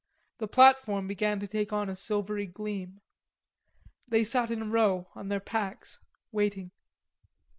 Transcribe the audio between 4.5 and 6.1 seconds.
a row on their packs,